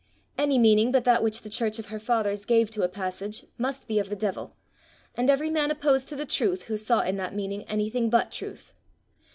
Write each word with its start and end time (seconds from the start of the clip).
Any 0.35 0.57
meaning 0.57 0.91
but 0.91 1.03
that 1.03 1.21
which 1.21 1.43
the 1.43 1.49
church 1.51 1.77
of 1.77 1.89
her 1.89 1.99
fathers 1.99 2.43
gave 2.45 2.71
to 2.71 2.81
a 2.81 2.87
passage 2.89 3.45
must 3.59 3.87
be 3.87 3.99
of 3.99 4.09
the 4.09 4.15
devil, 4.15 4.55
and 5.13 5.29
every 5.29 5.51
man 5.51 5.69
opposed 5.69 6.09
to 6.09 6.15
the 6.15 6.25
truth 6.25 6.63
who 6.63 6.75
saw 6.75 7.01
in 7.01 7.17
that 7.17 7.35
meaning 7.35 7.61
anything 7.65 8.09
but 8.09 8.31
truth! 8.31 8.73